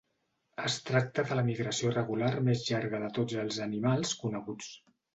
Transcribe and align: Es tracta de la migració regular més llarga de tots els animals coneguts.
Es 0.63 0.77
tracta 0.87 1.25
de 1.33 1.37
la 1.41 1.43
migració 1.51 1.93
regular 1.97 2.31
més 2.49 2.65
llarga 2.73 3.05
de 3.07 3.13
tots 3.21 3.39
els 3.47 3.63
animals 3.71 4.21
coneguts. 4.27 4.77